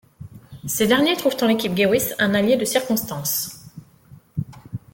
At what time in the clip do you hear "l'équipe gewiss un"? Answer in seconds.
1.45-2.33